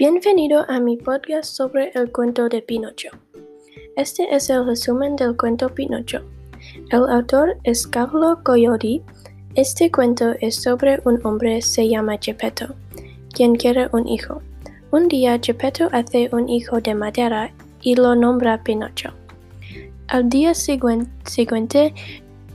[0.00, 3.10] Bienvenido a mi podcast sobre el cuento de Pinocho.
[3.98, 6.22] Este es el resumen del cuento Pinocho.
[6.90, 9.02] El autor es Carlo Coyote.
[9.56, 12.74] Este cuento es sobre un hombre se llama Geppetto,
[13.34, 14.40] quien quiere un hijo.
[14.90, 19.10] Un día Geppetto hace un hijo de madera y lo nombra Pinocho.
[20.08, 21.92] Al día siguiente,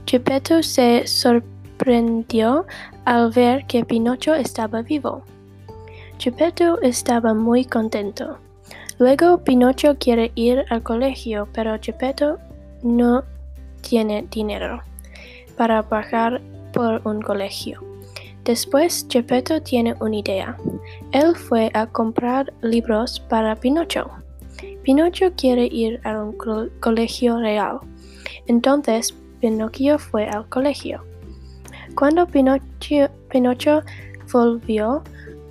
[0.04, 2.66] Geppetto se sorprendió
[3.04, 5.22] al ver que Pinocho estaba vivo.
[6.18, 8.38] Geppetto estaba muy contento.
[8.98, 12.38] Luego Pinocho quiere ir al colegio, pero Geppetto
[12.82, 13.22] no
[13.82, 14.82] tiene dinero
[15.56, 16.40] para pagar
[16.72, 17.82] por un colegio.
[18.44, 20.56] Después Geppetto tiene una idea.
[21.12, 24.10] Él fue a comprar libros para Pinocho.
[24.82, 26.36] Pinocho quiere ir a un
[26.80, 27.80] colegio real.
[28.46, 31.04] Entonces Pinocchio fue al colegio.
[31.94, 33.82] Cuando Pinocho
[34.32, 35.02] volvió,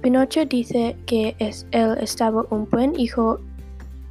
[0.06, 3.40] Pinocho dice que él estaba un buen hijo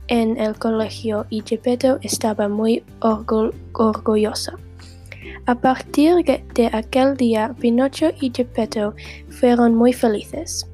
[0.08, 4.56] en el colegio y Geppetto estaba muy orgullosa.
[5.46, 8.92] A partir de aquel día, Pinocho y Geppetto
[9.28, 10.68] fueron muy felices.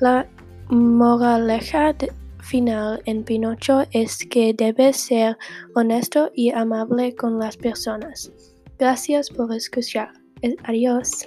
[0.00, 0.26] La
[0.70, 1.94] moraleja
[2.40, 5.36] final en Pinocho es que debe ser
[5.74, 8.32] honesto y amable con las personas.
[8.78, 10.14] Gracias por escuchar.
[10.64, 11.26] Adiós.